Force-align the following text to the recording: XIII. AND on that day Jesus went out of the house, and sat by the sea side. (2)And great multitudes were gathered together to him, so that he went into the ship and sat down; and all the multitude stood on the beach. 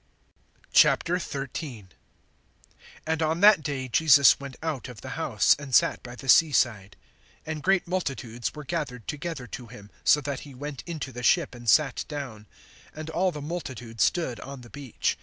XIII. 0.75 1.85
AND 3.05 3.21
on 3.21 3.41
that 3.41 3.61
day 3.61 3.87
Jesus 3.87 4.39
went 4.39 4.55
out 4.63 4.89
of 4.89 5.01
the 5.01 5.09
house, 5.09 5.55
and 5.59 5.75
sat 5.75 6.01
by 6.01 6.15
the 6.15 6.27
sea 6.27 6.51
side. 6.51 6.95
(2)And 7.45 7.61
great 7.61 7.87
multitudes 7.87 8.55
were 8.55 8.63
gathered 8.63 9.07
together 9.07 9.45
to 9.45 9.67
him, 9.67 9.91
so 10.03 10.19
that 10.19 10.39
he 10.39 10.55
went 10.55 10.81
into 10.87 11.11
the 11.11 11.21
ship 11.21 11.53
and 11.53 11.69
sat 11.69 12.03
down; 12.07 12.47
and 12.95 13.11
all 13.11 13.31
the 13.31 13.43
multitude 13.43 14.01
stood 14.01 14.39
on 14.39 14.61
the 14.61 14.71
beach. 14.71 15.19